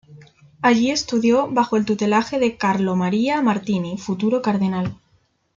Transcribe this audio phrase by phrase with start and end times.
[0.63, 4.97] Allí estudió bajo el tutelaje de Carlo María Martini, futuro cardenal.